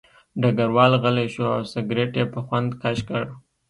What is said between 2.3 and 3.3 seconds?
په خوند کش کړ